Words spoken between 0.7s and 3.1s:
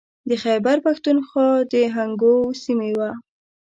پښتونخوا د هنګو سیمې و.